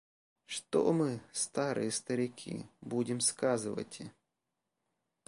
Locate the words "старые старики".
1.31-2.65